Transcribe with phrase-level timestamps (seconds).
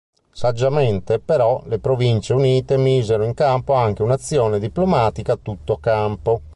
[0.31, 6.41] Saggiamente, però, le Province Unite misero in campo anche un'azione diplomatica a tutto campo.